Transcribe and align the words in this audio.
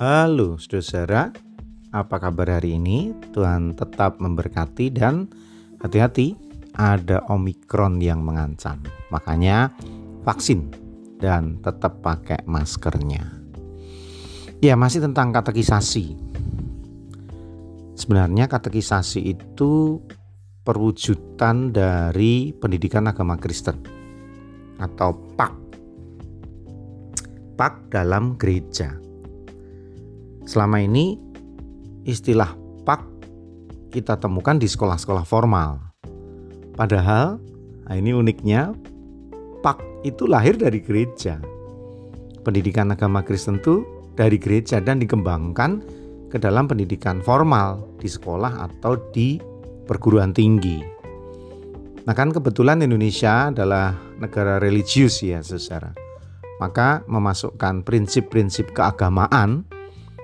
Halo 0.00 0.56
saudara, 0.56 1.28
apa 1.92 2.16
kabar 2.16 2.56
hari 2.56 2.80
ini? 2.80 3.12
Tuhan 3.36 3.76
tetap 3.76 4.16
memberkati 4.16 4.88
dan 4.88 5.28
hati-hati 5.76 6.40
ada 6.72 7.20
Omikron 7.28 8.00
yang 8.00 8.24
mengancam. 8.24 8.80
Makanya 9.12 9.68
vaksin 10.24 10.72
dan 11.20 11.60
tetap 11.60 12.00
pakai 12.00 12.40
maskernya. 12.48 13.28
Ya 14.64 14.72
masih 14.72 15.04
tentang 15.04 15.36
katekisasi. 15.36 16.16
Sebenarnya 17.92 18.48
katekisasi 18.48 19.36
itu 19.36 20.00
perwujudan 20.64 21.76
dari 21.76 22.56
pendidikan 22.56 23.04
agama 23.04 23.36
Kristen 23.36 23.76
atau 24.80 25.12
PAK. 25.36 25.52
PAK 27.60 27.74
dalam 27.92 28.40
gereja. 28.40 29.09
Selama 30.44 30.80
ini 30.80 31.18
istilah 32.08 32.56
PAK 32.84 33.02
kita 33.90 34.16
temukan 34.16 34.56
di 34.56 34.70
sekolah-sekolah 34.70 35.24
formal. 35.26 35.80
Padahal, 36.78 37.36
nah 37.84 37.94
ini 37.98 38.14
uniknya, 38.14 38.72
PAK 39.60 40.06
itu 40.06 40.24
lahir 40.24 40.56
dari 40.56 40.80
gereja. 40.80 41.36
Pendidikan 42.40 42.88
agama 42.88 43.20
Kristen 43.20 43.60
itu 43.60 43.84
dari 44.16 44.40
gereja 44.40 44.80
dan 44.80 44.96
dikembangkan 45.02 45.84
ke 46.30 46.38
dalam 46.38 46.70
pendidikan 46.70 47.20
formal 47.20 47.84
di 47.98 48.08
sekolah 48.08 48.64
atau 48.70 48.96
di 49.12 49.36
perguruan 49.84 50.30
tinggi. 50.30 50.80
Nah 52.06 52.14
kan 52.16 52.32
kebetulan 52.32 52.80
Indonesia 52.80 53.52
adalah 53.52 53.92
negara 54.16 54.56
religius 54.56 55.20
ya 55.20 55.44
saudara. 55.44 55.92
Maka 56.62 57.04
memasukkan 57.08 57.84
prinsip-prinsip 57.84 58.72
keagamaan 58.72 59.64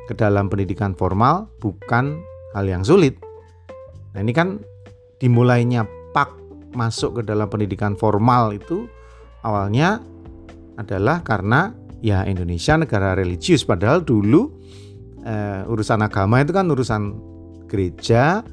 ke 0.07 0.15
dalam 0.15 0.47
pendidikan 0.47 0.95
formal 0.95 1.51
bukan 1.59 2.23
hal 2.55 2.65
yang 2.65 2.87
sulit. 2.87 3.19
Nah, 4.15 4.23
ini 4.25 4.33
kan 4.33 4.63
dimulainya 5.21 5.85
pak 6.15 6.33
masuk 6.73 7.21
ke 7.21 7.23
dalam 7.27 7.51
pendidikan 7.51 7.99
formal 7.99 8.55
itu 8.55 8.89
awalnya 9.45 10.01
adalah 10.77 11.21
karena 11.25 11.73
ya 12.05 12.25
Indonesia 12.29 12.77
negara 12.77 13.17
religius 13.17 13.65
padahal 13.65 14.05
dulu 14.05 14.53
eh, 15.25 15.65
urusan 15.67 16.01
agama 16.05 16.45
itu 16.45 16.53
kan 16.53 16.69
urusan 16.69 17.03
gereja 17.67 18.45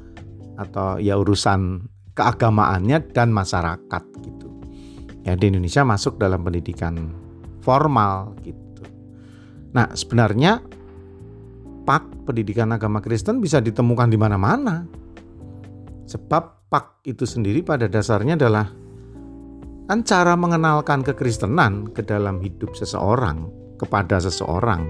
atau 0.58 0.98
ya 0.98 1.18
urusan 1.18 1.86
keagamaannya 2.14 3.10
dan 3.12 3.34
masyarakat 3.34 4.02
gitu. 4.22 4.48
Ya 5.24 5.34
di 5.34 5.50
Indonesia 5.50 5.82
masuk 5.82 6.20
dalam 6.20 6.44
pendidikan 6.44 7.10
formal 7.64 8.36
gitu. 8.44 8.84
Nah, 9.74 9.90
sebenarnya 9.96 10.62
pak 11.84 12.24
pendidikan 12.24 12.72
agama 12.72 13.04
Kristen 13.04 13.38
bisa 13.38 13.60
ditemukan 13.60 14.08
di 14.08 14.18
mana-mana. 14.18 14.88
Sebab 16.04 16.68
pak 16.68 17.04
itu 17.04 17.24
sendiri 17.28 17.60
pada 17.64 17.88
dasarnya 17.88 18.36
adalah 18.40 18.66
kan 19.84 20.00
cara 20.00 20.32
mengenalkan 20.34 21.04
kekristenan 21.04 21.92
ke 21.92 22.00
dalam 22.00 22.40
hidup 22.40 22.72
seseorang 22.72 23.48
kepada 23.76 24.16
seseorang. 24.20 24.88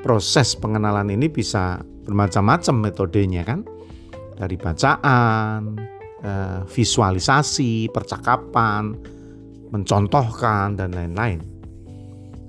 Proses 0.00 0.56
pengenalan 0.56 1.12
ini 1.12 1.28
bisa 1.28 1.80
bermacam-macam 2.04 2.74
metodenya 2.80 3.44
kan. 3.44 3.64
Dari 4.40 4.56
bacaan, 4.56 5.76
eh, 6.24 6.60
visualisasi, 6.64 7.92
percakapan, 7.92 8.96
mencontohkan 9.68 10.80
dan 10.80 10.96
lain-lain. 10.96 11.59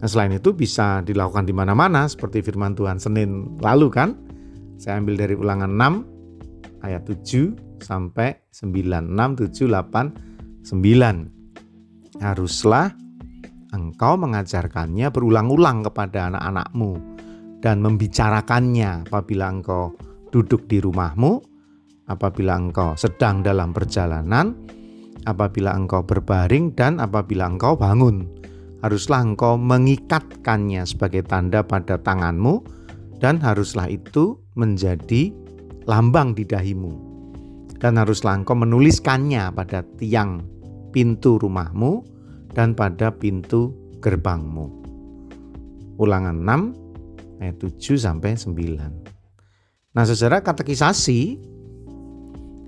Nah, 0.01 0.09
selain 0.09 0.33
itu 0.33 0.49
bisa 0.57 1.05
dilakukan 1.05 1.45
di 1.45 1.53
mana-mana 1.53 2.09
seperti 2.09 2.41
firman 2.41 2.73
Tuhan 2.73 2.97
Senin 2.97 3.61
lalu 3.61 3.93
kan. 3.93 4.17
Saya 4.81 4.97
ambil 4.97 5.13
dari 5.13 5.37
ulangan 5.37 5.69
6 5.69 6.81
ayat 6.81 7.05
7 7.05 7.85
sampai 7.85 8.41
9. 8.49 9.13
6, 9.13 9.53
7, 9.53 9.69
8, 9.69 10.65
9. 10.65 12.17
Haruslah 12.17 12.89
engkau 13.77 14.13
mengajarkannya 14.17 15.13
berulang-ulang 15.13 15.85
kepada 15.85 16.33
anak-anakmu 16.33 16.97
dan 17.61 17.77
membicarakannya 17.85 19.05
apabila 19.05 19.53
engkau 19.53 19.93
duduk 20.33 20.65
di 20.65 20.81
rumahmu, 20.81 21.45
apabila 22.09 22.57
engkau 22.57 22.97
sedang 22.97 23.45
dalam 23.45 23.69
perjalanan, 23.69 24.57
apabila 25.29 25.77
engkau 25.77 26.01
berbaring 26.01 26.73
dan 26.73 26.97
apabila 26.97 27.45
engkau 27.45 27.77
bangun 27.77 28.41
haruslah 28.81 29.21
engkau 29.21 29.57
mengikatkannya 29.61 30.83
sebagai 30.85 31.25
tanda 31.25 31.61
pada 31.61 32.01
tanganmu 32.01 32.65
dan 33.21 33.37
haruslah 33.37 33.85
itu 33.85 34.41
menjadi 34.57 35.29
lambang 35.85 36.33
di 36.33 36.45
dahimu. 36.45 37.09
Dan 37.81 37.97
haruslah 37.97 38.37
engkau 38.37 38.53
menuliskannya 38.53 39.49
pada 39.53 39.81
tiang 39.97 40.45
pintu 40.93 41.41
rumahmu 41.41 42.05
dan 42.53 42.77
pada 42.77 43.09
pintu 43.09 43.73
gerbangmu. 44.01 44.69
Ulangan 45.97 46.37
6 46.37 47.41
ayat 47.41 47.57
7 47.57 47.97
sampai 47.97 48.37
9. 48.37 49.93
Nah, 49.97 50.03
Saudara 50.05 50.45
katekisasi 50.45 51.19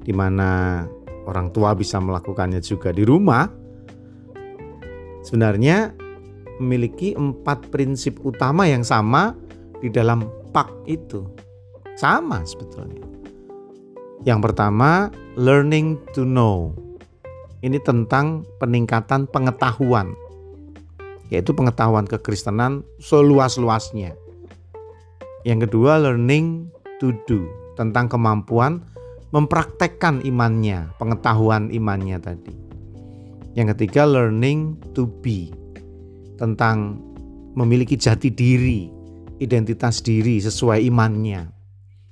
di 0.03 0.13
mana 0.13 0.83
orang 1.23 1.53
tua 1.55 1.71
bisa 1.77 2.01
melakukannya 2.01 2.59
juga 2.59 2.91
di 2.91 3.05
rumah 3.07 3.47
sebenarnya 5.23 6.02
memiliki 6.61 7.17
empat 7.17 7.69
prinsip 7.73 8.21
utama 8.21 8.69
yang 8.69 8.85
sama 8.85 9.33
di 9.81 9.89
dalam 9.89 10.25
pak 10.53 10.69
itu. 10.85 11.25
Sama 11.97 12.41
sebetulnya. 12.45 13.03
Yang 14.23 14.39
pertama, 14.49 15.11
learning 15.35 15.99
to 16.15 16.23
know. 16.23 16.71
Ini 17.63 17.79
tentang 17.83 18.47
peningkatan 18.59 19.27
pengetahuan. 19.27 20.15
Yaitu 21.27 21.51
pengetahuan 21.51 22.07
kekristenan 22.07 22.87
seluas-luasnya. 23.03 24.15
Yang 25.43 25.69
kedua, 25.69 25.99
learning 25.99 26.71
to 27.03 27.11
do. 27.27 27.43
Tentang 27.75 28.07
kemampuan 28.07 28.85
mempraktekkan 29.33 30.21
imannya, 30.23 30.93
pengetahuan 31.01 31.73
imannya 31.73 32.21
tadi. 32.21 32.53
Yang 33.57 33.75
ketiga, 33.75 34.05
learning 34.07 34.77
to 34.93 35.09
be 35.21 35.51
tentang 36.43 36.99
memiliki 37.55 37.95
jati 37.95 38.27
diri, 38.27 38.91
identitas 39.39 40.03
diri 40.03 40.43
sesuai 40.43 40.83
imannya. 40.91 41.47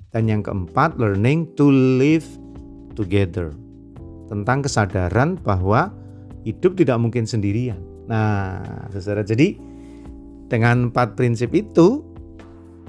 Dan 0.08 0.32
yang 0.32 0.40
keempat, 0.40 0.96
learning 0.96 1.52
to 1.52 1.68
live 2.00 2.24
together. 2.96 3.52
Tentang 4.32 4.64
kesadaran 4.64 5.36
bahwa 5.36 5.92
hidup 6.48 6.80
tidak 6.80 6.96
mungkin 6.96 7.28
sendirian. 7.28 7.76
Nah, 8.08 8.64
saudara, 8.96 9.20
jadi 9.20 9.56
dengan 10.48 10.88
empat 10.88 11.12
prinsip 11.16 11.52
itu, 11.52 12.00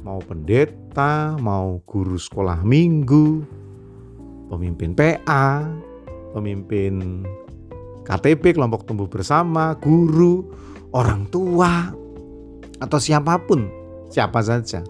mau 0.04 0.24
pendeta, 0.24 1.36
mau 1.40 1.80
guru 1.84 2.16
sekolah 2.16 2.64
minggu, 2.64 3.44
pemimpin 4.52 4.92
PA, 4.96 5.64
pemimpin 6.36 7.24
KTP, 8.04 8.52
kelompok 8.52 8.84
tumbuh 8.84 9.08
bersama, 9.08 9.80
guru, 9.80 10.44
orang 10.94 11.28
tua, 11.34 11.90
atau 12.80 13.00
siapa 13.02 13.42
pun, 13.44 13.68
siapa 14.14 14.40
saja 14.46 14.86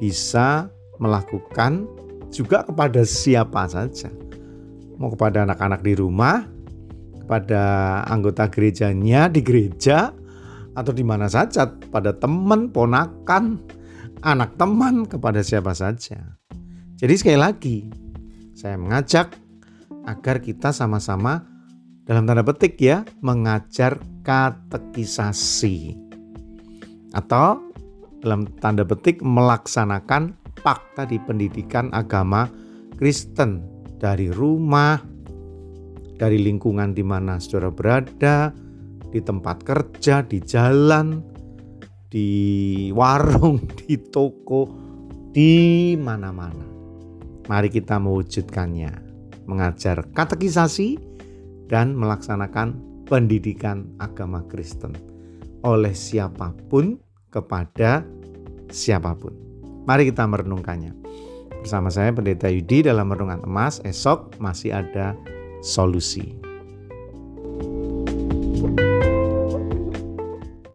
bisa 0.00 0.66
melakukan 0.98 1.86
juga 2.34 2.66
kepada 2.66 3.06
siapa 3.06 3.70
saja. 3.70 4.10
Mau 4.98 5.14
kepada 5.14 5.46
anak-anak 5.46 5.84
di 5.86 5.94
rumah, 5.94 6.42
kepada 7.22 7.62
anggota 8.10 8.50
gerejanya 8.50 9.30
di 9.30 9.44
gereja, 9.44 10.10
atau 10.72 10.90
di 10.90 11.04
mana 11.04 11.28
saja, 11.28 11.68
pada 11.68 12.16
teman, 12.16 12.72
ponakan, 12.72 13.60
anak 14.24 14.56
teman, 14.56 15.06
kepada 15.06 15.44
siapa 15.44 15.76
saja. 15.76 16.40
Jadi 16.96 17.14
sekali 17.18 17.38
lagi, 17.38 17.78
saya 18.56 18.78
mengajak 18.78 19.36
agar 20.06 20.42
kita 20.42 20.74
sama-sama 20.74 21.51
dalam 22.02 22.26
tanda 22.26 22.42
petik 22.42 22.78
ya 22.82 23.06
mengajar 23.22 23.98
katekisasi. 24.26 25.94
Atau 27.14 27.62
dalam 28.22 28.48
tanda 28.58 28.82
petik 28.82 29.22
melaksanakan 29.22 30.34
fakta 30.62 31.06
di 31.06 31.18
pendidikan 31.22 31.90
agama 31.94 32.50
Kristen. 32.98 33.70
Dari 34.02 34.34
rumah, 34.34 34.98
dari 36.18 36.42
lingkungan 36.42 36.90
di 36.90 37.06
mana 37.06 37.38
saudara 37.38 37.70
berada, 37.70 38.50
di 39.14 39.22
tempat 39.22 39.62
kerja, 39.62 40.26
di 40.26 40.42
jalan, 40.42 41.22
di 42.10 42.30
warung, 42.90 43.62
di 43.78 43.94
toko, 44.10 44.66
di 45.30 45.94
mana-mana. 45.94 46.66
Mari 47.46 47.70
kita 47.70 48.02
mewujudkannya, 48.02 48.90
mengajar 49.46 50.02
katekisasi 50.10 51.11
dan 51.72 51.96
melaksanakan 51.96 52.76
pendidikan 53.08 53.88
agama 53.96 54.44
Kristen 54.52 54.92
oleh 55.64 55.96
siapa 55.96 56.52
pun 56.68 57.00
kepada 57.32 58.04
siapa 58.68 59.16
pun. 59.16 59.32
Mari 59.88 60.12
kita 60.12 60.28
merenungkannya. 60.28 60.92
Bersama 61.64 61.88
saya 61.88 62.12
Pendeta 62.12 62.50
Yudi 62.50 62.84
dalam 62.84 63.08
Renungan 63.08 63.46
Emas, 63.46 63.80
esok 63.86 64.36
masih 64.42 64.74
ada 64.74 65.16
solusi. 65.64 66.51